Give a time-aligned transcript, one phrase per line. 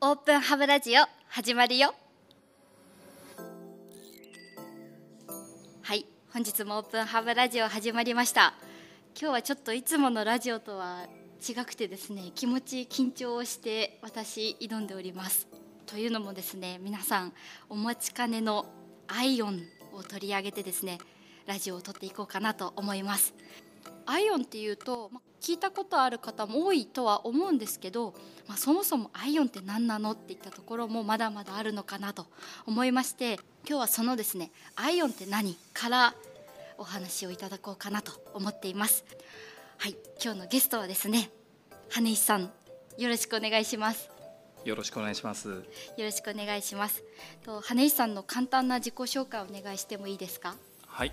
[0.00, 1.92] オープンハブラジオ始まるよ。
[5.82, 8.54] はい本日もオープンハブラジオ始まりました。
[9.20, 11.08] 今日はちょっといつものラジオとは
[11.42, 15.48] 違くてですね気持ち緊張をして私挑んでおります。
[15.86, 17.32] というのもですね皆さん
[17.68, 18.66] お待ちかねの
[19.08, 20.98] アイオンを取り上げてですね
[21.46, 23.34] ラジオを撮っていこうかなと思います。
[24.06, 28.14] アイオンっていうと、ま聞いたことある方も多いとは思うんですけど、
[28.46, 32.26] まあ、そもそもアイオンって何なのっていったところもまだまだあるのかなと
[32.66, 33.34] 思いまして
[33.68, 36.14] 今日はそのですねアイオンって何から
[36.76, 39.04] お話をいただこうかなと思っています。
[39.78, 41.30] はい今日のゲストはですね
[41.90, 42.50] 羽石さん
[42.96, 44.10] よろしくお願いします。
[44.64, 45.48] よろしくお願いします。
[45.48, 45.54] よ
[45.98, 47.02] ろしくお願いします。
[47.44, 50.56] と羽石さんの簡単な自己紹介をお願いしてもいいですか？
[50.86, 51.12] はい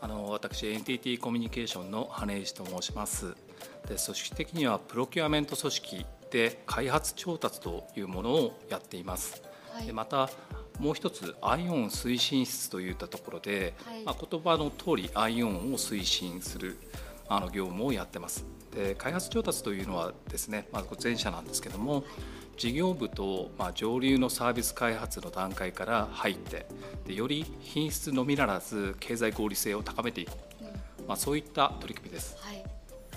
[0.00, 3.36] あの私 NTT コミュニケーションの羽石と申します
[3.88, 10.30] で組織的にはプロキュアメント組織で開発調達というものをやっています、はい、でまた
[10.78, 16.78] もう一つアイオン推進室といったところで、はい、まあ、言葉の通りアイオンを推進する
[17.28, 18.44] あの業務をやってます。
[18.74, 22.04] で開発調達というのはですね、まず前者なんですけども
[22.56, 26.66] 事業部と、まあ、上流のサービス開発の段階から入って
[27.06, 32.36] でより品質のみならず経済合理性を高めていく、うん、まあ、そういった取り組みです。
[32.38, 32.59] はい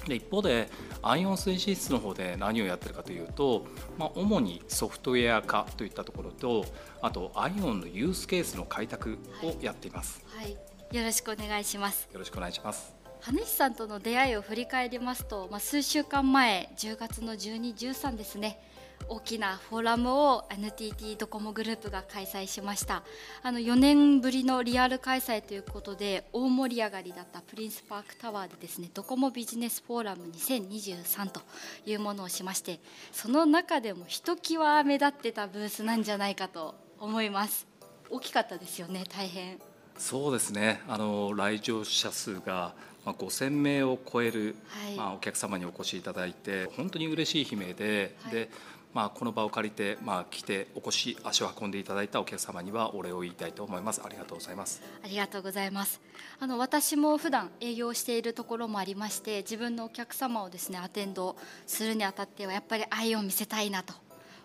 [0.07, 0.69] で一方で
[1.01, 3.65] アイオン推進室の方で何をやってるかというと、
[3.97, 6.65] まあ、主にソフトウェア化といったところと
[7.01, 10.49] あとアイオンのユースケースの開拓をやっています、はい、は
[10.91, 12.09] い、よろしくお願いします。
[12.11, 12.93] よろしくお願いします。
[13.21, 18.59] 羽西さんとの出会いを振り返りますと、まあ、数週間前10月の12、13ですね
[19.09, 23.03] 大きなフォーラムを NTT ドコモグループが開催しました。
[23.41, 31.41] あの4年ぶりのリアル開催ということで大盛り上がりだったプリンスパークタワーでですねドコモビジネスフォーラム2023と
[31.85, 32.79] いうものをしまして
[33.11, 37.67] その中でもひときわ目立ってたブースなんじゃないかと思います。
[38.09, 39.59] 大きかったですよね大変。
[39.97, 40.81] そうですね。
[40.87, 42.73] あの来場者数が
[43.05, 48.49] まあ、5000名を超える、はい、まあ、お客様にお越しいただいて本当に嬉しい悲鳴ではい、で
[48.93, 54.01] まあ、この場を借りて、まあ、来てお越し足を運んでいただいたお客様にはお礼を言いたいと思います。
[54.05, 54.83] ありがとうございます。
[55.03, 55.99] ありがとうございます。
[56.39, 63.93] あの私も普段営業しているところもありまして自分のお客様をですねアテンドするにあたってはやっぱり愛を見せたいなと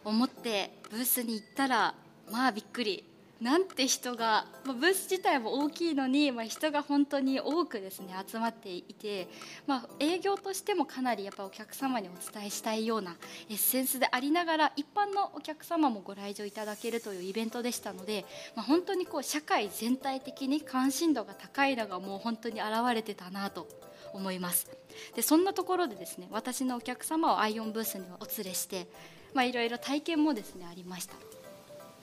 [0.05, 1.95] 思ってブースに行ったら
[2.31, 3.05] まあびっくり。
[3.41, 9.29] なんて人が、まあ、ブース自体も大きいのに、まあ、人が本当に多くですね集まっていて、
[9.67, 13.17] まあ、営業としてもかなりやっぱお客様にお伝えしたいような
[13.49, 18.25] エッセンスでありながら一般のお客様もご来場いただけるというイベントでしたので、
[18.57, 23.69] まあ、本当にこう社会全体的に関心度が高いのがもう本当に現れてたなと
[24.13, 24.69] 思います。
[25.15, 28.89] でそんなところでですね私のお客様をアイオンブースにはお連れして
[29.37, 31.38] いろいろ体験もですねありました。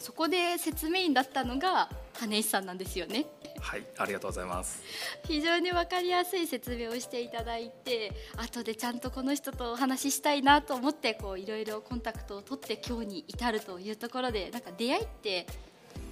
[0.05, 1.89] そこで説明員だったのが
[2.19, 3.25] 羽石さんなんですよね。
[3.59, 4.83] はいありがとうございます。
[5.23, 15.47] 非常に分かりやすい説明をしていただいて後でちゃんとこの人とお話ししたいなと思ってこういろいろコンタクトを取って今日に至るというところでなんか出会いって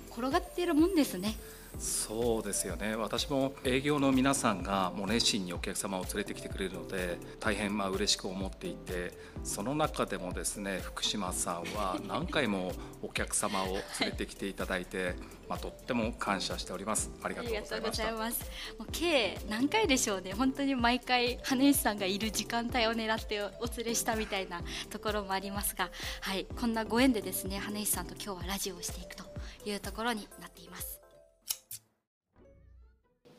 [0.09, 1.35] 転がっているもんですね
[1.77, 2.95] そうですよね。
[2.95, 9.11] 私も営業の皆さんがもう熱心にお客様を連れてきてくれるので大変まあ嬉しく思っていて
[9.43, 13.67] その中でもですね福島さんは何回もお客様を
[13.99, 15.15] 連れてきていただいて、はい、
[15.49, 17.11] まあ、とっても感謝しております。
[17.21, 18.11] ありがとうございました。
[18.77, 20.33] もう計何回でしょうね。
[20.33, 25.89] 本当に毎回羽石さんがいる時間帯を狙ってお連れしたみたいなところもありますが、
[26.21, 29.23] はい、こんなご縁でですね羽石さんと今日はラジオをしていくと
[29.65, 31.02] いうところになっています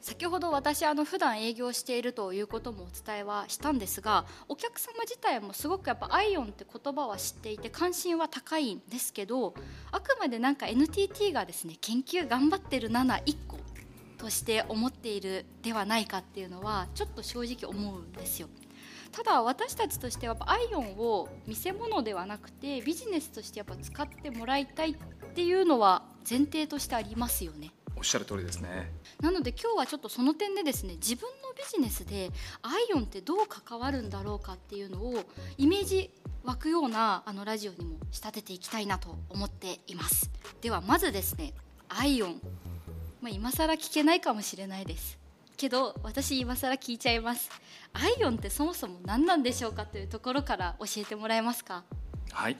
[0.04, 9.54] 先ほど私あの普段営業しているということもお伝えはしたんですがお客様自体もすごくやっぱアイオンって言葉は知っていて関心は高いんですけど
[9.92, 13.56] あくまでなんか NTT がですね研究頑張ってる71個
[14.18, 18.48] として思っているではないかっていうのはちょっと正直思うんですよ。
[19.10, 24.96] ただ私たちとしてはアイオンを見せ物ではなくてビジネスとしてやっぱ使ってもらいたいっ
[25.34, 27.72] ていうのは前提としてありますよね。
[28.04, 28.92] おっしゃる通りですね。
[29.22, 32.30] なので今日はちょっとその点でですね自分のビジネスで
[32.60, 35.24] アイオンってどう関わるんだろうかっていうのを
[35.56, 36.10] イメージ
[36.42, 40.30] 湧くようなあのラジオにも仕立てていきたいなと思っています。
[40.60, 41.54] ではまずですね
[41.88, 42.40] アイオン、
[43.22, 45.16] まあ、今更聞けないかもしれないです。
[45.56, 47.48] けど私今更聞いちゃいます。
[47.94, 51.84] アイオンってそもそも何なんでしょうかというところから教えてもらえますか？
[52.32, 52.58] はい。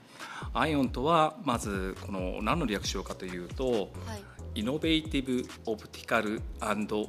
[0.55, 3.71] アイオンとはまずこの何の略しようかというと、
[4.07, 4.23] はい
[4.57, 6.41] イノベーティブ・オプティカル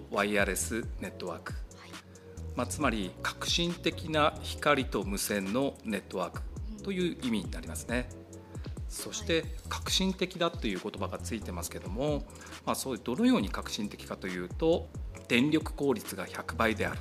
[0.09, 1.91] ワイヤレスネットワーク、はい、
[2.55, 6.41] まあ、つまり革新的な光と無線のネットワーク
[6.83, 8.09] という意味になりますね。
[8.89, 12.23] そして革新的だという言葉がついてますけども、
[12.65, 14.87] まあ、そうどのように革新的かというと
[15.27, 16.99] 電力効率が100倍である、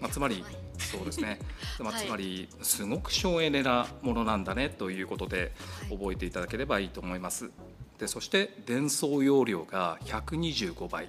[0.00, 0.44] まあ、つまり、
[0.78, 1.38] そうですね、
[1.78, 5.52] まあ、つまりすごく省エネなものなんだねということで
[5.90, 7.50] 覚えていただければいいと思います。
[7.98, 11.08] でそして伝送容量が125倍。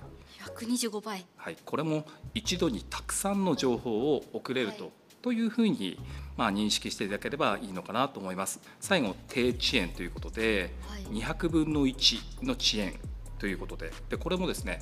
[0.55, 4.91] 125倍、はい、これも一度にたくさんの情報を送れると,、
[5.23, 5.97] というふうに
[6.37, 8.59] まあ、認識していただければいいのかなと思います。
[8.79, 10.73] 最後低遅延ということで、
[11.11, 12.99] 200分の1の遅延
[13.39, 13.91] ということで。
[14.09, 14.81] でこれもですね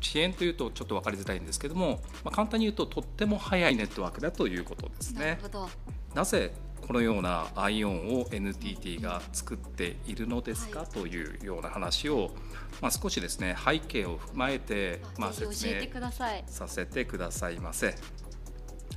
[0.00, 5.38] 遅延というとちょっと分かりづらいんですけども、まあ、簡単に言うととっても速いネットワークだということですね。
[6.14, 6.54] なぜ
[6.86, 12.30] このような ION を NTT が作っているのですか、というような話を、
[12.82, 17.94] まあ、少しですね背景を踏まえて、まあ、説明させてくださいませ。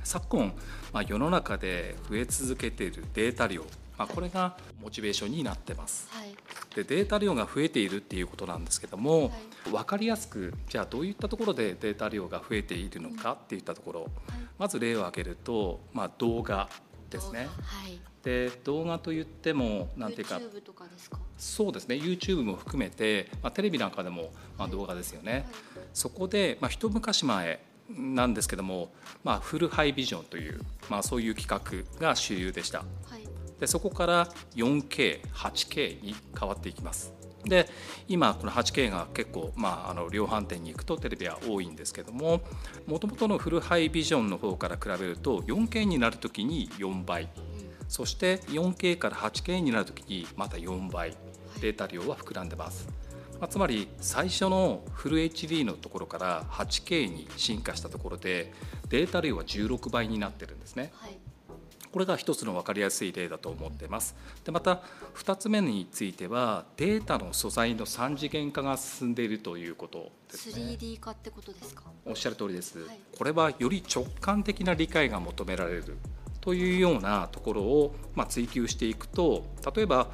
[0.04, 0.54] 昨今、
[0.92, 3.62] まあ、世の中で増え続けているデータ量、
[3.96, 6.08] まあ、これがモチベーションになってます。
[6.10, 6.34] はい、
[6.74, 9.26] でデータ量が増えているっていうことなんですけども、は
[9.66, 14.10] い、分かりやすくじゃあどういったところでデータ量が増えているのかっていったところ、はい、
[14.58, 16.68] まず例を挙げると、まあ、動画
[17.10, 17.48] ですね。
[18.22, 20.40] で動画といってもなんていうか
[21.36, 21.96] そうですね。
[21.96, 25.48] YouTube も含めて、まあ、テレビなんかでも、まあ、動画ですよね。
[25.94, 27.60] そこで、まあ、一昔前
[27.90, 28.92] なんですけども、
[29.24, 30.60] まあ、フルハイビジョンという、
[30.90, 32.84] まあ、そういう企画が主流でした、は
[33.16, 33.26] い、
[33.58, 37.14] でそこから 4K8K に変わっていきます
[37.44, 37.68] で
[38.08, 42.40] 今この 8K が結構、まあ、あの量販店に行くとテレビは多いんですけども
[42.86, 47.30] もともとのフルハイビジョンの方から比べると 4K になる時に4倍、うん、
[47.88, 51.16] そして 4K から 8K になる時にまた4倍。
[51.60, 52.88] データ量は膨らんでます。
[53.40, 58.52] まあ、つまり最初のフル HD のところから 8K に進化したところで
[58.88, 60.90] データ量は16倍になってるんですね。
[60.94, 61.16] はい、
[61.92, 64.14] これが一つの分かりやすい例だと思っています。
[64.44, 64.82] でまた
[65.14, 70.76] 2つ目についてはデータの素材の3次元化が進んでいるということですね。
[70.78, 71.84] 3D 化ってことですか？
[72.04, 72.78] おっしゃる通りです。
[72.80, 75.96] はい、これはより直感的な理解が求められる
[76.40, 79.44] というようなところをまあ追求していくと
[79.74, 80.08] 例えば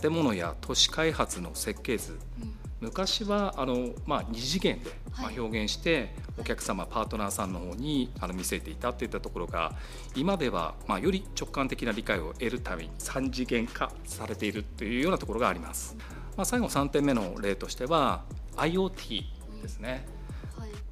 [0.00, 9.74] 建物や都市開発の設計図、うん昔はあの、まあ、2次元で、まあ、表現して、お客様パートナーさんの方にあの見せていたといったところが
[10.16, 15.96] 今では、まあ、より直感的な理解を得るために3次元化されているというようなところがあります。
[16.36, 18.24] まあ、最後3点目の例としては
[18.56, 19.24] IoT
[19.60, 20.06] ですね。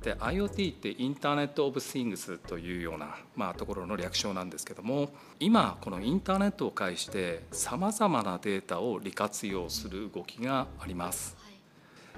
[0.02, 5.10] で IoT ってインターネット・オブ・シングスというような、まあ、ところの略称なんですけども
[5.40, 11.47] 今このインターネットを介してさまざまなデータを利活用する動きがあります。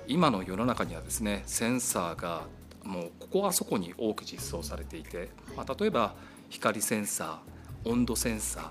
[0.06, 2.43] 今の世の中にはですねセンサーが
[2.85, 6.14] もうここはそこに多く実装されていて、まあ、例えば
[6.49, 8.64] 光センサー温度センサー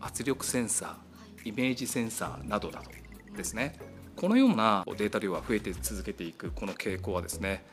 [0.00, 2.90] 圧力センサーイメージセンサーなどなど
[3.36, 3.78] ですね。
[4.16, 7.64] このようなデータ量が増えて続けていくこの傾向はですね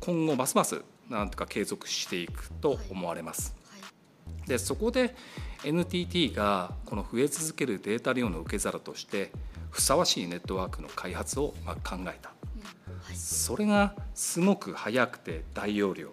[0.00, 3.56] 今後ますますなんとか継続していくと思われます。
[4.46, 5.14] でそこで
[5.64, 9.30] NTT がこの増え続けるデータ量の受け皿として
[9.70, 11.54] ふさわしいネットワークの開発を
[11.84, 12.32] 考えた
[13.18, 16.10] それがすごく速くて大容量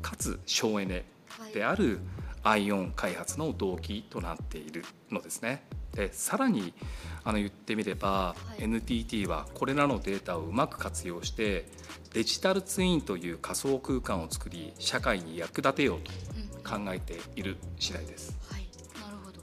[0.00, 1.04] かつ省エネ
[1.52, 1.98] である
[2.44, 5.64] ION 開発の動機となっているのですね。
[5.92, 6.74] でさらに
[7.22, 11.66] あの言ってみれば、はい、NTT はこれらのデータをうまく活用して
[12.12, 16.10] デジタルツインという仮想空間を作り社会に役立てようと
[16.68, 18.36] 考えている次第です。
[18.50, 18.68] はい、
[19.00, 19.40] なるほど。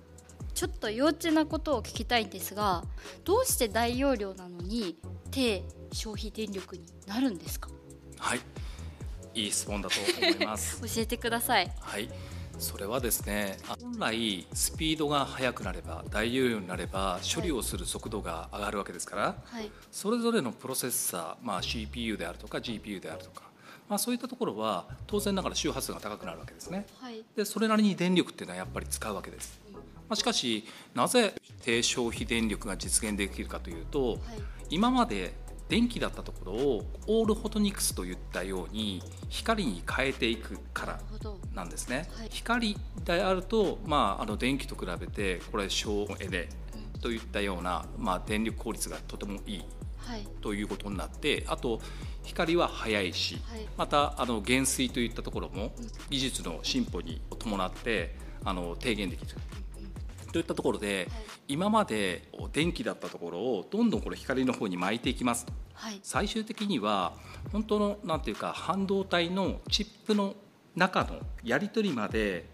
[0.53, 2.84] ちょっと幼稚なことを聞きたいんですが
[3.24, 4.98] どうして大容量なのに
[5.32, 7.69] 低消費電力になるんですか？
[8.17, 8.39] はい。
[9.33, 10.81] いい質問だと思います。
[10.95, 11.71] 教えてください。
[11.79, 12.10] はい。
[12.60, 23.45] それはですね本来スピードが速くなれば大容量になれば処理をする速度が上がるわけですから、はい、それぞれのプロセッサー、まあ、CPU であるとか GPU であるとか、
[23.89, 29.79] まあ、そういったところは当然ながら周波数が高くなるわけですね、はい、でそれなりに電力っていうのはやっぱり使うわけです、ま
[30.10, 31.33] あ、しかしなぜ
[31.63, 34.19] 低消費電力が実現できるかというと、はい、
[34.69, 35.33] 今まで
[35.72, 41.00] 電気だったところをオールフォトニクスといったように光に変えていくから
[41.56, 42.10] なんですね。
[42.12, 42.75] はい、光
[43.06, 46.50] であると、まあ、あの電気と比べてこれ省エネ
[47.00, 49.66] といったような、まあ、電力効率がとてもいい
[50.42, 51.80] ということになってあと
[52.24, 55.72] 光は速いし、はい、またあの減衰といったところも
[56.10, 59.38] 技術の進歩に伴ってあの低減できる。
[60.31, 67.13] といったところで、はい、今まで電気だったところをどんどんこれ光の方に巻いていきますと、はい、最終的には
[67.51, 70.35] 本当のなんていうか半導体のチップの
[70.75, 72.45] 中のやり取りまで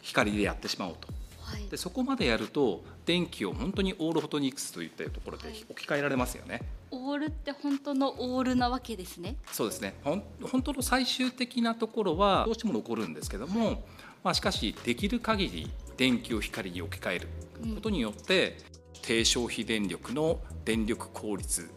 [0.00, 1.08] 光でやってしまおうと。
[1.40, 6.54] はい、でそこまでやると電気を本当にオールフォトニクスといったところで置き換えられますよね。
[6.54, 9.36] はい、オールって本当のオールなわけですね。
[9.50, 9.94] そうですね。
[10.02, 13.78] ほん本当の最終的なところはどうしても残るんですけども、はい、
[14.24, 15.70] まあしかしできる限り
[16.02, 17.28] 電気を光に置き換える。
[17.76, 18.58] ことによって、
[18.92, 21.70] うん、低消費電力の電力効率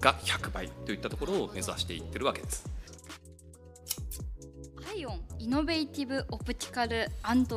[0.00, 2.64] が100倍といったところを目指していってるわけです。
[4.96, 7.10] イオンイノベーティブオプティカル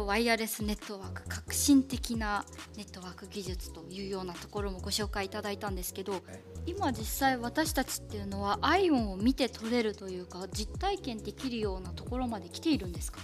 [0.05, 2.43] ワイヤレスネットワーク革新的な
[2.75, 6.21] ネットワーク技術というようなところもご紹介いただいたんですけど
[6.65, 13.19] 今実際私たちっていうのはアイオンを見て取れるというか実体験できるようなところまで来ているんですか？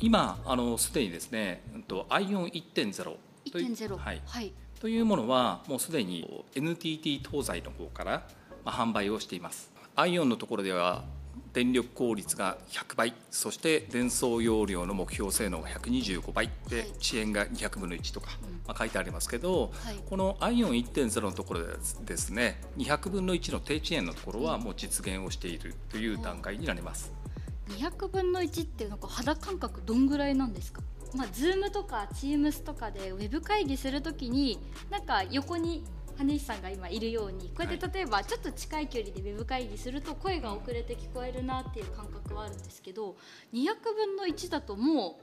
[0.00, 1.62] 今あのすでにですね
[2.08, 3.16] アイオン1.0
[3.50, 4.22] という、はい。
[4.26, 8.26] はい、というものはもうすでに NTT 東西の方から
[8.64, 9.72] 販売をしています。
[9.96, 11.04] アイオンのところでは
[11.52, 18.28] 電力効率が100倍そして伝送容量の目標性能が125倍で、遅延が200分の1とか、
[18.66, 21.72] まあ、書いてありますけど、はい、この ION1.0 のところで
[22.04, 27.12] ですね200分の1の低遅延のところはもう実現をしているという段階になります。
[27.70, 30.82] 200分の1っていうのか肌感覚どんぐらいなんですか？
[31.14, 34.58] まあ、Zoom とか Teams とかでウェブ会議するときに
[34.90, 35.84] なんか横に
[36.18, 43.16] 羽石さんが今いるようにこうやって例えばちょっと近い距離でウェブ会議すると声が遅れて聞こえるなっていう感覚はあるんですけど
[43.54, 45.20] 200分の1だとも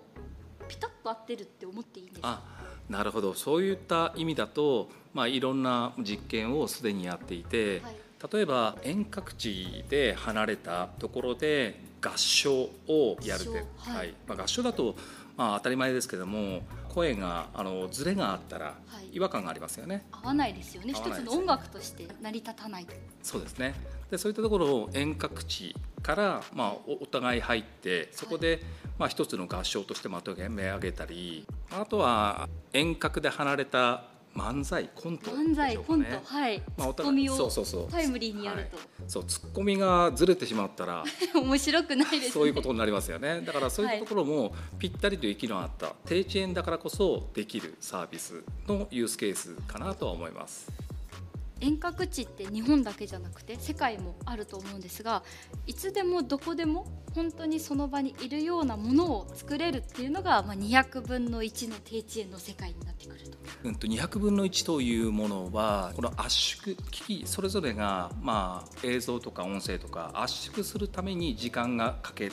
[0.62, 2.42] うピタッと合ってるって思っていいんですか
[2.89, 3.34] なるほど。
[3.34, 7.96] そういった意味だと、まあ、いろんな実験をすでにやっていて、はい、
[8.32, 14.96] 例えば遠隔地で離れたところで合唱をやるで、はい、はい、まあ、合唱だと
[15.38, 18.75] まあ、当たり前ですけども声があのズレがあったら
[19.12, 20.94] 違和感がありますよね、合わないですよね。
[20.94, 22.88] 一つの音楽として成り立たない
[23.22, 23.75] そうですね。
[24.10, 28.62] でそういったところを遠隔地から、まあ、お互い入ってそこで、
[29.00, 34.04] まあ、一つの合唱としてまとめ上げたりあとは遠隔で離れた
[34.36, 43.42] 漫才コント、ね、漫才コントはい、まあ、ツッコミをタイムリーにやると、はい、そうツッコミがずれてしまったら 面白くないです、ね、そういうことになりますよね。
[43.42, 50.85] だからそういうところもぴったりと息の合った低遅延だからこそできるサービスのユースケースかなとは思います。
[51.62, 55.24] 遠隔地って日本だけじゃなくて世界もあると思うんですが
[55.65, 63.38] いつでもどこでも本当にその場にいるようなものを作れるっていうのが、まあ、200分の1の低遅延の世界になってくると。
[63.63, 72.29] うんと200分の1というものはこの圧縮機器それぞれが、まあ、映像とか音声とか圧縮するために時間がかけ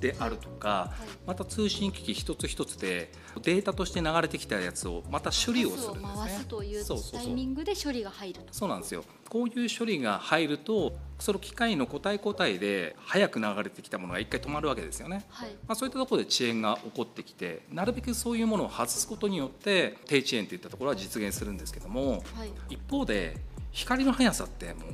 [0.00, 6.08] てあるとか、はい、また通信機器一つ一つでデータとして流れてきたやつをまた処理をするんですね。
[6.16, 8.45] 回すというタイミングで処理が入ると。
[8.50, 9.04] そうなんですよ。
[9.28, 23.36] こういう処理が入るとその機械の個体個体で早く流れてきたものが一回止まるわけですよね、はい、まあ、そういったところで遅延が起こってきてなるべくそういうものを外すことによって低遅延といったところは実現するんですけども、はい、一方で
[23.72, 24.84] 光の速さってもう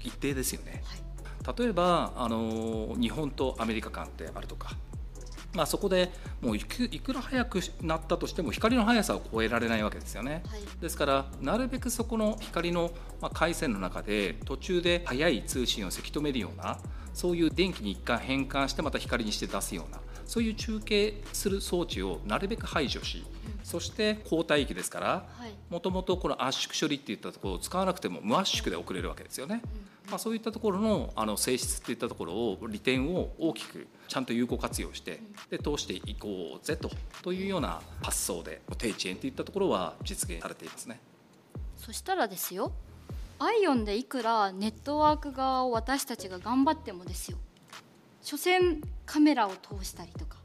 [0.00, 4.76] 一定ですよね、はい、例えばあの日本とアメリカ間ってあるとか
[5.54, 6.10] まあ、そこで
[6.42, 12.90] もういくいくら速くなったとしても光の速さを超えられないわけですよね、はい、ですからなるべくそこの光の
[13.32, 16.78] 回線の中で途中で速い通信をせき止めるような
[17.14, 23.24] そういう電気に一回変換してまた光にして出すようなそういう中継する装置をなるべく排除し、
[23.62, 25.26] そして交代域ですから
[25.70, 29.62] もともとこの圧縮処理っていったところを使わなくても無圧縮で送れるわけですよね。
[30.10, 35.20] まあ、そういったところのあの性質っていったところを利点を大きくちゃんと有効活用して
[35.50, 36.90] で通していこうぜと
[37.22, 41.00] というような発想で低遅延といったところは実現されていますね。
[41.76, 42.72] そしたらですよ
[43.38, 47.36] アイオンでいくらネットワーク側を私たちが頑張ってもですよ
[48.22, 50.38] 所詮カメラを通したりとか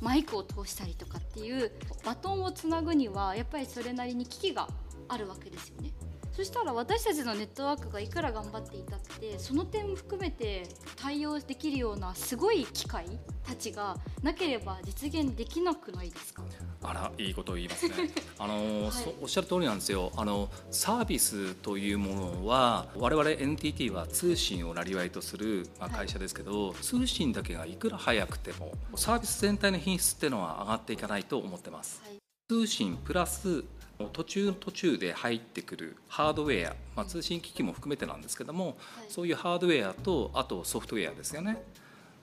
[0.00, 1.72] マイクを通したりとかっていう
[2.04, 4.68] バトンをつなぐにはやっぱりそれなりに機器が
[5.08, 5.90] あるわけですよね。
[6.38, 10.62] そしたら私たちのネットワークがいくら頑張っていたってその点も含めて
[10.94, 13.06] 対応できるようなすごい機械
[13.44, 16.44] たちがなければ実現できなくないですか？
[16.84, 17.94] あらいいことを言いますね。
[18.38, 20.12] あの、はい、おっしゃる通りなんですよ。
[20.14, 32.18] あのサービスというものは我々 NTT は通信をなりわいとする、まあ、会社ですけど、はい、通信だけがいくら早くてもサービス全体の品質っていうのは上がっていかないと思ってます、はい、
[32.48, 33.64] 通信プラス
[34.12, 38.76] 途中途中で入ってくるハードウェア、まあ、通信機器も含めてなんですけども、はい、
[39.08, 41.62] そういうハードウェアとあとソフトウェアですよね。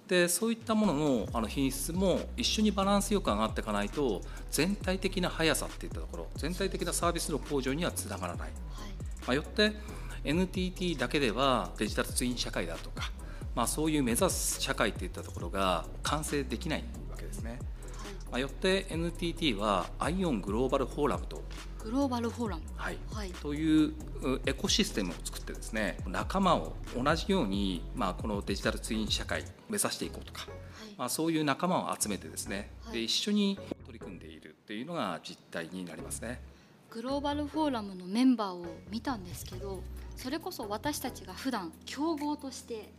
[0.08, 9.74] でそういったもののあの品質も一緒にバランスよく上がっていかないと全体的な速さっていったところ全体的なサービスの向上にはつながらない、はい、まあ、よって
[10.24, 13.12] NTT だけではデジタルツイン社会だとか、
[13.55, 16.84] まあ、そういう目指す社会っていったところが完成できない。
[18.36, 21.42] まあ、よって NTT はアイオングローバルフォーラムと。
[21.82, 22.98] グローバルフォーラム、はい。
[23.13, 23.94] はい、という
[24.46, 30.48] エコシステムを作ってですね仲間を同じように、まあ、このデジタルツイン社会目指していこうとか、は
[30.86, 36.42] い、まあ、そういう仲間を集めてですね、はい、で一緒に取り組んでいるというのが実態になりますね。
[36.89, 39.82] グローバルフォーラムのメンバーを見たんですけど
[40.18, 42.92] それこそ私たちが普段競合として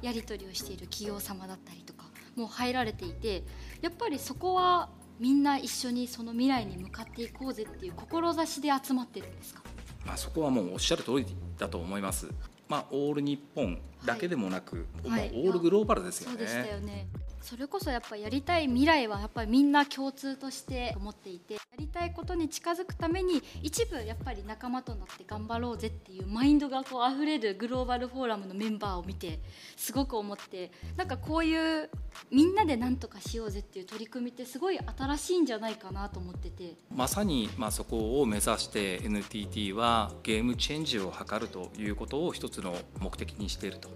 [0.00, 1.99] やり取りをしている企業様だったりとか
[2.36, 3.44] も入られていて
[3.80, 9.62] やっぱりそこはみんな一緒にその未来に向かっていこうぜっていう志で集まってるんですか、
[10.06, 11.26] まあ、そこはもうおっしゃる通り
[11.58, 12.28] だと思います。
[12.68, 16.36] まあ、オール日本だけでもなく、はい、オールグローバルですよね。
[16.36, 17.08] そうでしたよね
[17.40, 29.40] それこそやっぱやりたい未来はやっぱりみんな共通として思っていてやりたいことに近づくために一部やっぱり仲間となって頑張ろうぜっていうマインドがこう溢れるグローバルフォーラムのメンバーを見て
[29.76, 31.90] すごく思ってなんかこういう
[32.30, 43.88] みんなで何とかしようぜっていう取り組みってすごい新しいんじゃないかなと思っててまさにまあそこを目指して NTT はゲームチェンジを図るということを一つの目的にしていると。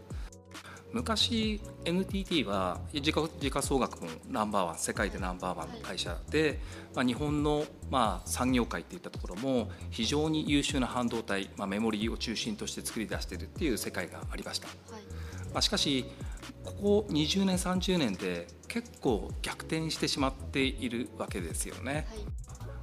[0.94, 6.60] 昔 NTT は時価時価総額もナンバーワン世界でナンバーワンの会社で、
[6.94, 15.02] まあ、日本のまあ産業界っていったところも非常に優秀な半導体、まあ、メモリーを中心として作り出しているっていう世界がありました、はい、
[15.52, 16.04] まあ、しかし
[16.64, 21.92] ここ20年30年で結構逆転してしまっているわけですよね。
[21.92, 22.04] はい、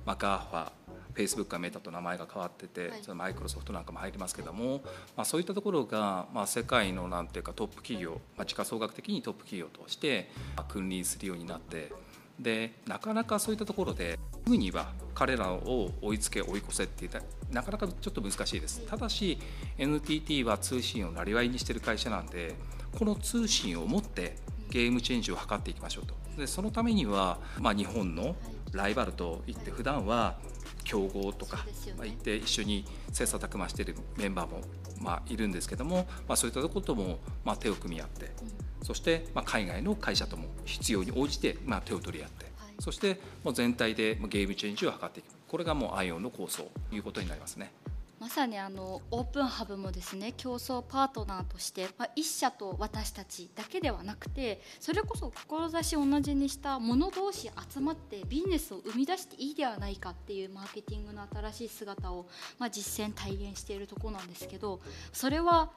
[0.05, 0.71] まあ、ガー
[1.13, 4.81] フェイスブックがメタと名前が変わってて、マイクロソフトなんかも入りますけども、
[5.15, 10.29] まあ、そういったところが、まあ、世界のなんていうかトップ企業、まあ、時価総額的にトップ企業として
[10.69, 11.91] 君臨するようになって
[12.39, 18.81] でなかなかそういったところですぐには彼らを追いつけ追い越せって言ったなかなかちょっと難しいです。
[18.87, 19.37] ただし
[19.77, 22.55] NTT は通信をなりわいにしてる会社なんで
[22.97, 24.37] この通信を持って
[24.69, 26.15] ゲームチェンジを図っていきましょうと。
[26.37, 28.35] でそのためには、まあ、日本の
[28.71, 30.37] ライバルといって普段は
[30.83, 31.63] 競合とか、ね、
[31.97, 34.61] まあ、行って一緒に切磋琢磨しているメンバーも、
[34.99, 45.25] まあ、いるんですけども、まあ、そういったことも、まあ、手を組み合って、うん、そして、まあ、海外の会社とも必要に応じて、まあ、手を取り合って、はい、そしてもう全体でゲームチェンジを図っていく。
[45.47, 47.73] これがもうアイオンの構想ということになりますね。
[48.21, 62.27] まさにあのオープンハブもですね競争パートナーとして、まあ、一社と私たちだけではなくてそれこそ志を同じにした者同士集まってビジネスを生み出していいではないかっていうマーケティングの新しい姿を、
[62.59, 64.81] まあ、実践体現しているとこなんですけど
[65.11, 65.71] それは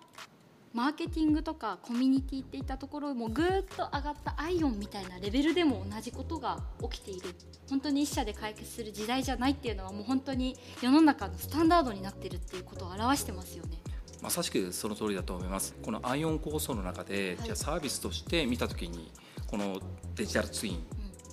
[0.74, 6.58] マーケティングとかコミュニティっていったところもぐーっと上がったアイオンみたいなレベルでも同じことが
[6.90, 7.28] 起きている
[7.70, 13.78] 本当に一社で解決する時代じゃないっていうのはもう本当に世の中のスタンダードになってるっていうことを表してますよね。
[14.20, 15.76] まさしくその通りだと思います。
[15.80, 19.12] このアイオン構想の中で、はい、じゃあサービスとして見たときに
[19.46, 19.78] この
[20.16, 20.84] デジタルツイン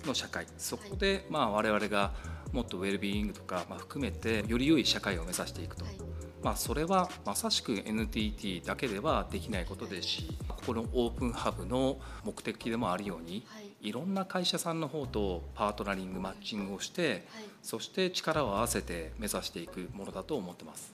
[0.06, 2.12] の社会、うん、そこでまあ我々が
[2.52, 5.84] もっとウェルビーイングとかまあ含めてより良い社会を目指していくと。
[5.84, 17.22] はいまあ、それはまさしく NTT だけではできないことですしここのオープンハブの目的でもあるように、はい、いろんな会社さんの方とパートナリングマッチングをして、はい、
[17.62, 20.92] そして力を合わせて目指していくものだと思ってます。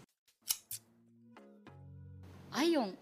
[2.51, 2.95] アイオン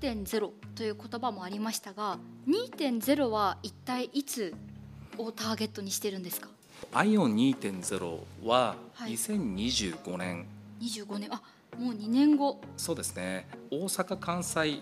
[0.00, 4.54] 1.0という言葉もありましたが2.0は一体いつ
[5.18, 6.48] をターゲットにしてるんですか？
[6.92, 10.44] アイオン2.0は2025年、は
[10.80, 11.40] い、25年あ
[11.78, 12.60] もう2年後。
[12.76, 13.48] そうですね。
[13.70, 14.80] 大阪・関西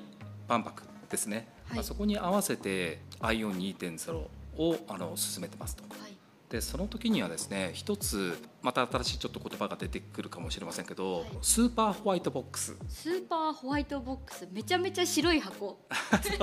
[0.48, 4.14] 万博ですね、はい、まあ、そこに合わせて IOWN2.0
[4.58, 5.82] をあの進めてますと。
[5.84, 6.11] はい
[6.52, 12.76] でその時にはですね一つまた新しいちょっと言葉が出てくるかもしれませんけど、はい、スーパーホワイトボックス。
[12.90, 14.46] スーパーホワイトボックス。
[14.52, 15.80] めちゃめちゃ白い箱。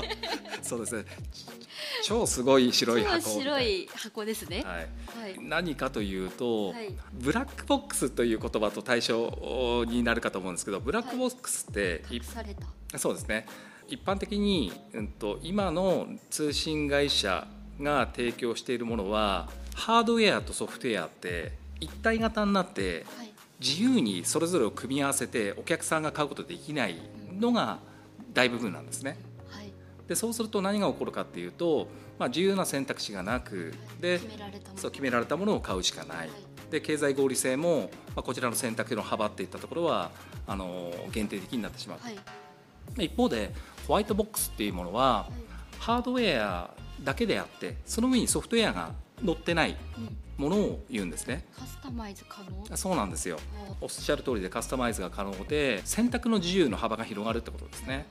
[0.64, 1.06] そうですね。
[2.04, 3.40] 超すごい白い箱。
[3.40, 12.22] 白い箱ですね、はい、はい、何かというと、はい、ブラックボックスという言葉と対照になるかと思うんですけどブラックボックスって、はい、
[12.98, 13.46] そうですね。
[13.88, 17.48] 一般的に、うんと今の通信会社
[17.80, 23.06] が提供しているものはハードウェアとソフトウェアって一体型になって
[23.60, 26.98] 自由にそれぞれを組み合わせてお客さんが買うことできない
[27.40, 27.80] のが
[28.34, 29.18] 大部分なんですね。
[30.08, 31.88] でそうすると何が起こるかっていうと、
[32.18, 34.20] まあ、自由な選択肢がなくで
[34.76, 36.30] そう決められたものを買うしかない。
[36.72, 40.12] で経済合理性も、まあ、こちらの選択の幅っていったところは
[40.46, 42.12] あの限定的になってしまう、は
[43.02, 43.52] い、一方で
[43.88, 45.34] ホワイトボックスっていうものは、はい、
[45.80, 46.72] ハードウェア
[47.04, 48.92] だけであってその上にソフトウェアが
[49.24, 49.76] 載ってない
[50.38, 52.78] ものを言うんですね、カスタマイズ可能？
[52.78, 53.38] そうなんですよ。
[53.82, 53.88] お。
[53.88, 58.08] っしゃる通りでカスタマイズが可能で選択の自由の幅が広がるってことですね。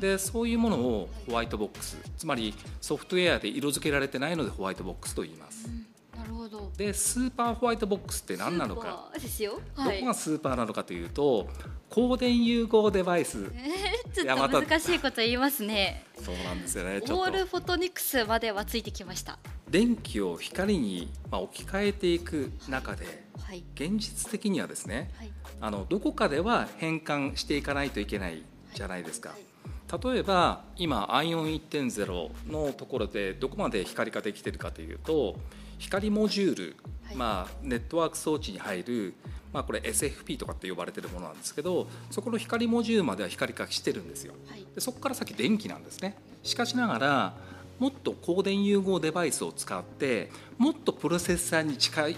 [0.00, 5.86] でそういうものをホワイトボックスつまりソフトウェアで色付けられてないのでホワイトボックスと言います、うん、
[6.20, 6.70] なるほど。
[6.76, 9.10] でスーパーホワイトボックスって何なのか。
[9.14, 11.48] ですよ、はい、どこがスーパーなのかというと
[11.90, 16.04] 光電融合デバイス、えー、ちょっと難しいこと言いますね。
[16.22, 16.98] そうなんですよね。
[16.98, 19.38] オールフォトニクスまではついてきました。
[19.70, 28.42] 電気を光に置き換えていく中で、はい、現実的にはですね、はい、あのどこかでは変換していかないといけない
[28.74, 30.12] じゃないですか、はい。
[30.12, 35.36] 例えば今アイオン1.0のところでどこまで光ができてるかというと
[35.78, 39.14] 光モジュール、はい、まあ、ネットワーク装置に入る、
[39.52, 46.16] まあ、これ SFP とかって呼ばれてるものなんですけどそこの光モジュールまでは光化してるんですよ、はい、でそこから先電気なんですね。
[46.42, 47.34] しかしながら
[47.78, 52.16] もっと光電融合デバイスを使ってもっとプロセッサーに近い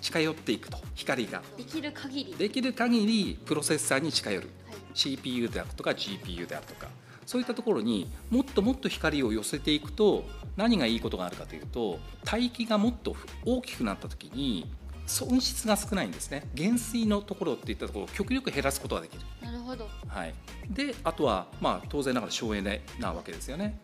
[0.00, 1.42] 近寄っていくと光が。
[1.56, 2.34] できる限り。
[2.36, 4.48] できる限りプロセッサーに近寄る。
[4.94, 6.88] CPU であるとか GPU であるとか
[7.26, 10.24] そういったところにもっともっと光を寄せていくと
[10.56, 11.98] 何がいいことがあるかというと
[12.32, 14.70] 帯域がもっと大きくなった時に
[15.06, 16.48] 損失が少ないんですね。
[16.54, 19.22] 減衰のところっていったところを極力減らすことができる。
[19.42, 20.34] なるほど、はい、
[20.70, 23.78] であとは、まあ、当然ながら省エネなわけですよね。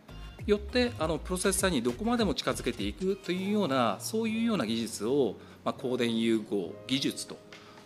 [0.46, 7.36] よってあのプロセッサーにどこまでも近づけていくというようなそういうような技術を、まあ、光電融合技術と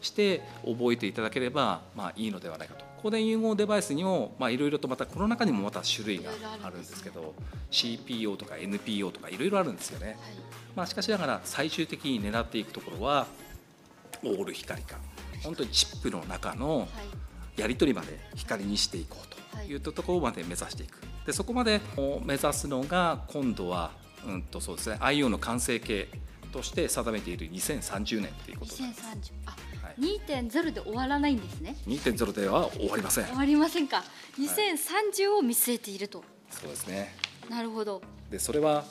[0.01, 6.31] して覚えていただければ、まあ、いいのではないかと光電融合デバイスにもいろいろとまたこの中にもまた種類が
[6.63, 7.35] あるんですけど
[7.71, 10.17] CPO とか NPO とかいろいろあるんですよね、
[10.75, 13.27] まあ、しかしながら最終的に狙っていくところは
[14.23, 14.97] オール光か。
[15.43, 16.89] 本当にチップの中の
[17.59, 19.77] やり取りまで光にしていこうとい。
[19.77, 21.03] ったところまで目指していく。
[21.27, 21.83] でそこまで
[22.25, 23.91] 目指すのが今度は、
[24.27, 26.09] うんとそうですね、IO の完成形
[26.53, 28.77] として定めている2030年ということで。
[28.77, 28.83] す。
[28.83, 29.57] 2030あ
[29.99, 31.77] 2.0で終わらないんですね。
[31.87, 33.27] 2.0では終わりません。
[33.27, 34.03] 終わりませんか。
[34.39, 37.15] 2030を見据えていると、はい、そうですね。
[37.49, 38.03] なるほど。
[38.31, 38.85] でそれは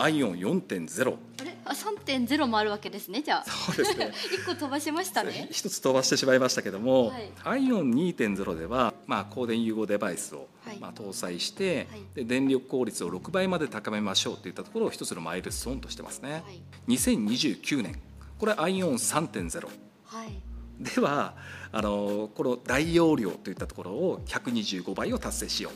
[0.00, 1.56] アイオン4.0あれ？
[1.64, 3.50] あ3.0もあるわけですねじゃあ。
[3.50, 4.12] そうですね。
[4.32, 5.48] 一個飛ばしましたね。
[5.50, 18.00] 一つ飛ばしてしまいましたけども、はい、アイオン2.0では、まあ、光電融合デバイスを、はい、まあ、搭載して、はい、で電力効率を6倍まで高めましょうといったところを一つのマイルストーンとしてますね、はい、2029年。
[18.38, 19.68] これアイオン3.0、
[20.04, 20.40] はい、
[20.78, 21.34] では
[21.72, 25.72] あのこの大容量といったところを125倍を達成しよう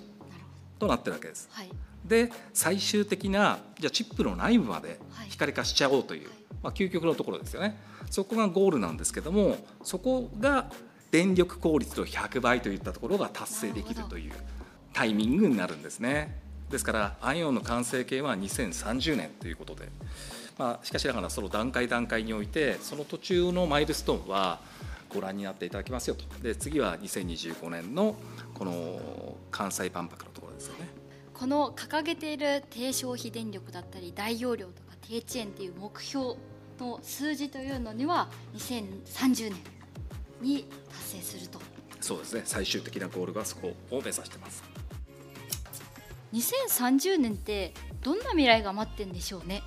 [0.78, 1.48] となってるわけです。
[1.52, 1.70] はい、
[2.04, 7.76] で最終的なじゃあチップの内部まで光化しちゃおうという、はい、まあ、究極のところですよね。
[8.10, 10.70] そこがゴールなんですけどもそこが
[11.10, 14.32] 電力効率の100倍といったところが達成できるという
[14.92, 16.40] タイミングになるんですね。
[16.70, 19.88] ですからアイオンの完成形は2030年ということで、
[20.58, 24.58] まあ、しかしながらその段階段階においてその途中のマイルストーンは
[25.12, 26.24] ご覧になっていただきますよと。
[26.42, 28.16] で次は2025年の
[28.54, 30.88] この関西万博のところですよね。
[31.34, 36.36] この掲げている低消費電力だったり大容量とか低遅延っていう目標
[36.78, 39.54] の数字というのには2030年
[40.40, 41.60] に達成すると。
[42.00, 42.42] そうですね。
[42.44, 44.62] 最終的なゴールがそこを目指してます。
[46.32, 49.62] 2030年ってどんな未来が待ってんでしょうね。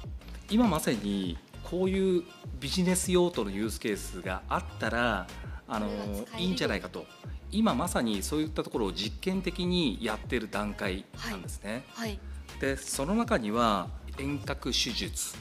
[0.49, 1.37] 今まさに
[1.75, 2.23] こういう
[2.61, 5.27] ビジネス用途のユースケースがあったら
[5.67, 5.89] あの
[6.37, 7.05] いいんじゃないかと。
[7.51, 11.83] 今まさにそういったところを実験的にやってる段階なんですね。
[11.89, 12.19] はい、はい、
[12.61, 15.35] でその中には遠隔手術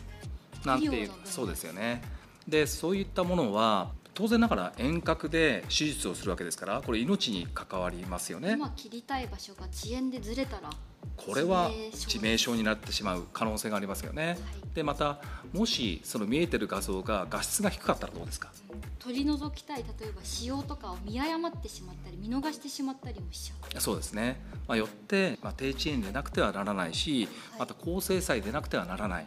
[0.65, 2.03] なんていうそうですよね。
[2.49, 8.53] でそういったものは当然ながら遠隔で手術をするわけですからこれ命に関わりますよね。
[8.53, 10.71] 今切りたい場所が遅延でずれたら
[11.17, 14.29] これは致命傷になってしまう可能性がありますよね。
[14.29, 14.39] はい、
[14.75, 15.21] でまた
[15.53, 18.51] もしその見えてる画像が画質が低かったらどうですか？
[18.99, 29.27] 取り除きたい例えば仕様とかを見誤ってしまったり見逃してしまったりもしちゃうそうですね、まあ、よって、まあ、低遅延でなくてはならないし、また高精細でなくてはならない。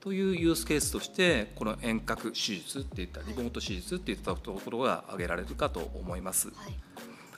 [0.00, 6.48] というユースケースとしてこの遠隔手術っていったリモート手術っていったところが挙げられるかと思います。
[6.48, 6.74] はい、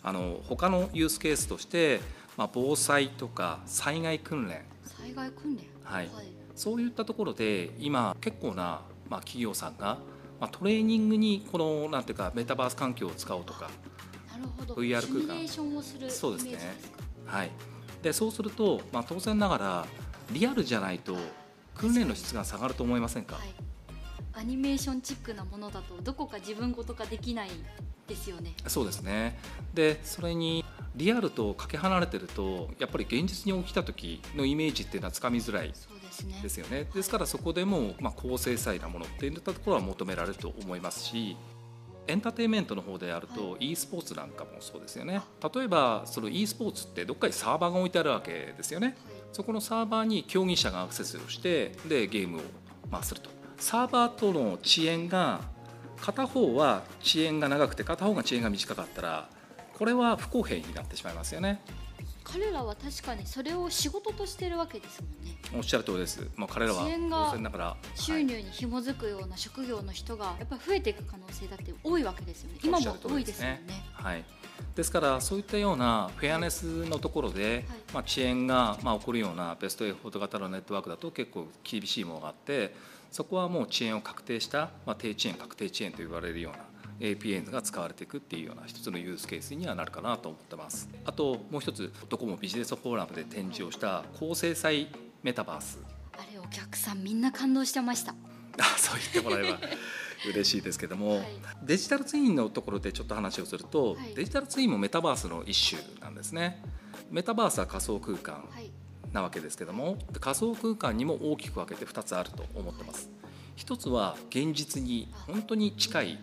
[0.02, 2.00] あの他のユースケースとして
[2.40, 4.64] まあ、防災とか災害訓練。
[4.82, 9.98] 災害訓練、はい、はい、そういったところで今結構な、まあ、企業さんが、
[10.40, 13.70] まあ、トレーニングにこのなんていうかメタバース環境を使おうとか
[14.32, 14.74] なるほど。
[14.74, 15.46] VR 空間。
[16.08, 16.58] そうですね。
[17.26, 17.50] はい。
[18.02, 19.86] でそうすると、まあ、当然ながら
[20.32, 21.16] リアルじゃないと
[21.80, 23.54] 訓練の質が下がると思いませんか、はい、
[24.34, 27.50] アニメーションチックなものだとどこか自分ごと化できない
[28.06, 28.52] ですよね。
[28.66, 29.38] そうですね。
[29.72, 30.64] でそれに
[30.94, 35.72] リアルとかけ離れてるとやっぱり現実に起きた時のイメージっていうのはつかみづらい
[36.42, 36.86] ですよね。
[36.92, 41.36] ですからそこでも、まあ、高精細なものっていったところは求められると思いますし
[42.08, 45.20] エンターテインメントの方であると、e スポーツなんかもそうですよね。
[45.54, 48.96] 例えばその e スポーツってどっかにサーバーが置いてあるわけですよね、
[49.32, 52.40] そこのサーバーに競技者がアクセスをしてでゲームを、
[52.90, 55.40] まあ、するとサーバーとの遅延が
[56.00, 59.28] 片方は遅延が長くて片方が遅延が短かったら
[59.76, 61.60] これは不公平になってしまいますよね。
[62.22, 66.28] 彼らは確かにそれを仕事としてるわけですもんねおっしゃる通りです。
[66.36, 66.88] まあ、彼らは当
[67.32, 72.58] 然ながら収入に紐づくような職業の人がやっぱり増えていく可能性だって多いわけですよね。
[72.62, 73.62] 今も多いですよね。
[73.92, 74.24] はい。
[74.74, 82.74] ですからそういったようなフェアネスのところで、まあ、遅延がまあ起こるようなベストエフォート型のネットワークだと結構厳しいものがあって
[83.10, 86.70] そこはもう遅延を確定した、まあ、低遅延確定遅延と言われるような
[87.00, 90.88] APN が使われていくっていうような一つのユースケースにはなるかなと思ってます。
[91.06, 94.86] あともう一つどこもビジネスフォーラムで展示をした高精細
[95.22, 95.78] メタバース。
[96.12, 98.14] あれお客さんみんな感動してました。
[98.60, 99.58] あそう言ってもらえば
[100.26, 101.26] 嬉しいですけども、はい、
[101.62, 106.62] デジタルツインのところでちょっと話をすると、はい、デジタルツインもメタバースの一種なんですね。
[107.10, 108.44] メタバースは仮想空間
[109.12, 113.10] なわけですけども仮想空間にも大きく分けて2つあると思ってます。
[113.56, 116.18] 一つは現実に本当に近い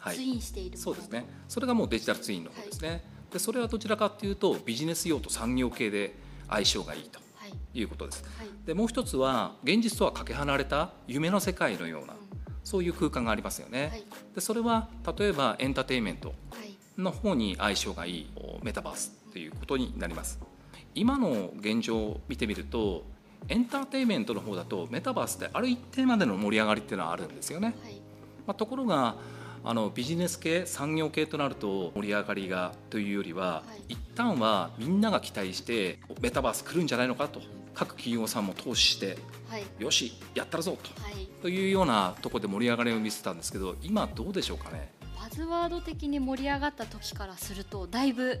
[0.00, 1.26] はい、ツインしているそうですね。
[1.48, 6.14] それがもうデジタルツインの方ですね、はい、でそれはどちらかというとビジネス用と産業系で
[6.48, 7.20] 相性がいいと
[7.74, 12.27] いうことです、はい、でもう一つは現実とはかけ離れた夢の世界のような、うん、
[12.68, 14.02] そういう空間がありますよね、
[14.34, 16.34] でそれは例えばエンターテインメント
[16.98, 18.30] の方に相性がいい
[18.62, 20.38] メタバースということになります。
[20.94, 23.04] 今の現状を見てみると
[23.48, 27.74] エンターテインメントの方だとメタバースってある一定までの盛り上がりっていうのはあるんですよね、
[28.46, 29.14] まあ、ところが
[29.64, 37.40] あのビジネス系産業系となると盛り上がりがというよりは、はい、一旦はみんなが期待してメタバース来るんじゃないのかと
[37.78, 39.16] 各企業さんも投資して、
[39.48, 41.00] はい、よしやったるぞと。
[41.00, 44.92] はい、というようなところで盛り上がりを見せたんですけど今どうでしょうかね？
[45.16, 48.40] バズワード的に盛り上がった時からするとだいぶ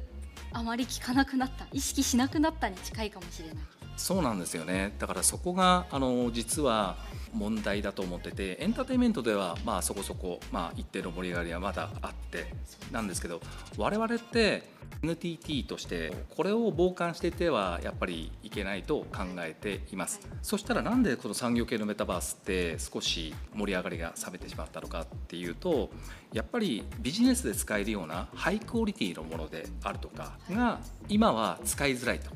[0.52, 1.68] あまり聞かなくなった。
[1.72, 3.56] 意識しなくなったに近いかもしれない。
[3.96, 4.94] そうなんですよね。
[4.98, 6.96] だからそこがあの実は
[7.32, 12.46] 問題だと思っててエンターテインメントではまあそこそこまあ一定の盛り上がりはまだあって
[12.92, 13.40] なんですけど
[13.76, 20.20] 我々って NTT としてこれを傍観しててはやっぱりいけないと考えています。
[20.42, 25.90] そしたらなんでこの産業系のメタバースって少し盛り上がりが冷めてしまったのかっていうと
[26.32, 32.30] やっぱりビジネスで使えるようなハイクオリティのものであるとかが今は使いづらいと。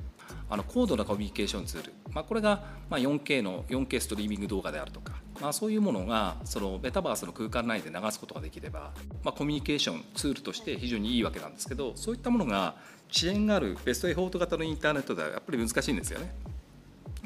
[0.49, 8.93] あの高度なコミュニケーションツール、まあ、これがま 4K の 4K ストリーミング動画であるとか、まあ、そういうものがそのメタバースの空間内で流すことができれば、
[9.25, 12.75] まあ、コミュニケーションツールとして非常にいいわけなんですけどそういったものが
[13.11, 16.35] 遅延があるベストエフォート型のインターネットではやっぱり難しいんですよね。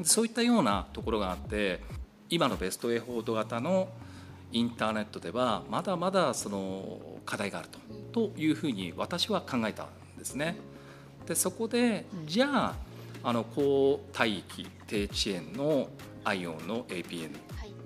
[0.02, 1.80] そういったようなところがあって
[2.28, 3.88] 今のベストエフォート型の
[4.52, 7.68] インターネットではまだまだその課題がある
[8.12, 10.56] とというふうに私は考えたんですね。
[11.26, 12.74] でそこでじゃあ
[13.26, 15.88] あの高帯域低遅延の
[16.22, 17.36] アイオンの APN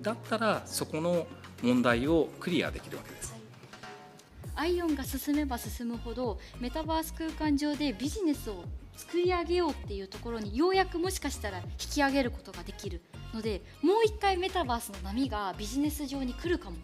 [0.02, 1.26] だったらそこの
[1.62, 3.34] 問題をクリアできるわけです。
[4.54, 13.00] アイオンが進めば進むほどメタバース空間上でビジネスを作り上げようっていうところにようやくもしかしたら引き上げることができる
[13.32, 16.76] のでもう一回メタバースの波がビジネス上に来るかも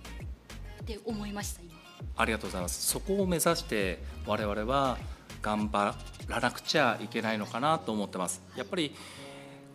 [0.81, 1.73] って思いました今。
[2.17, 2.87] ありがとうございます。
[2.87, 4.97] そこを目指して我々は
[5.43, 5.95] 頑張
[6.29, 8.43] らなくちゃいけないのかなと思ってます。
[8.57, 8.95] やっぱり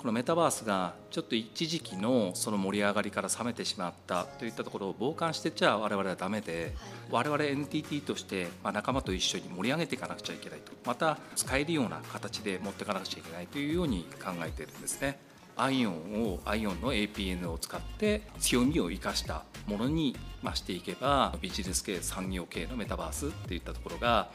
[0.02, 6.76] このメタバースがちょっと一時期のその盛り上がりから冷めてしまったといったところを傍観してちゃ我々はダメで、
[7.12, 15.20] 我々 NTT として仲間と一緒に盛り上げていかなくちゃいけないとまた使えるような形で持っていかなくちゃいけないというように考えているんですね。
[15.56, 24.32] アイオンをアイオンの APN を使って強みを生かしたものに増していけばビジネス系産業系のメタバースっていったところが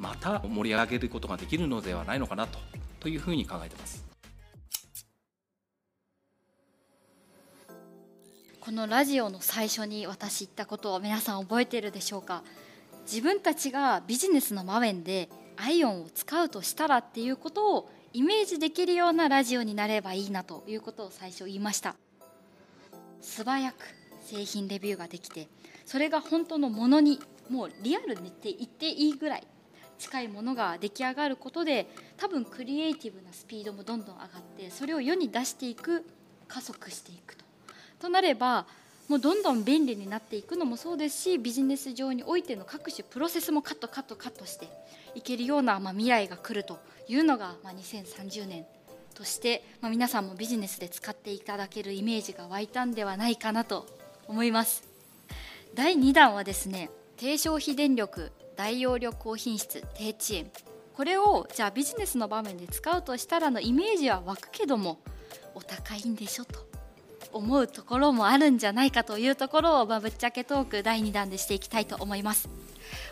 [0.00, 2.58] また盛り上げることができるのではないのかなと
[3.00, 4.06] というふうに考えてます。
[8.60, 12.42] このラジオの最初に私言ったことを皆さん覚えているでしょうか？
[13.02, 21.96] 自分たちがビジネスの場面でアイオンを使うとしたらっていうことをイメージできるようなラジオになればいいなということを最初言いました
[23.20, 23.76] 素早く
[24.22, 25.48] 製品レビューができて
[25.84, 29.46] それが本当のものにもうリアルにって言っていいぐらい
[30.00, 31.86] 近いものが出来上がることで
[32.16, 36.04] 多分クリエイティブなスピードもどんどん上がってそれを世に出していく
[36.48, 37.44] 加速していくと。
[38.00, 38.66] となれば
[39.08, 44.68] もうどんどん便利になっていくのもそうですしビジネス上においての各種プロセスもカットカットカットして
[45.14, 48.64] いけるような、まあ、未来が来るというのが、まあ、2030年
[49.14, 53.86] として、まあ、皆さんもビジネスで使っていただけるイメージが湧いたんではないかなと
[54.28, 54.84] 思います
[55.74, 60.50] 第2弾はですね低消費電力大容量高品質低遅延。
[60.94, 65.00] これをじゃあビジネスの場面で使うとしたらのイメージは湧くけども
[65.54, 66.70] お高いんでしょと。
[67.32, 72.48] 思うところもあるんじゃないかというところを、まあ、ぶっちゃけトーク第2弾でしていきたいと思います。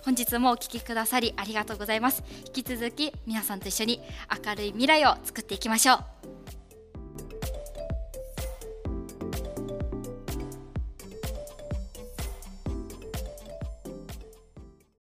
[0.05, 2.25] 本日もお聴きくださりありがとうございます。
[2.47, 4.01] 引き続き皆さんと一緒に
[4.45, 6.38] 明るい未来を作っていきましょう。